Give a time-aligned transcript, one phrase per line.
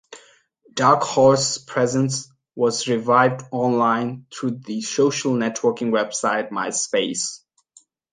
[0.73, 7.41] "Dark Horse Presents" was revived online through the social networking website MySpace.